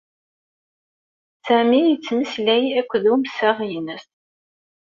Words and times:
Sami 1.45 1.79
yettmeslay 1.89 2.65
akked 2.79 3.05
umseɣ-ines. 3.13 4.05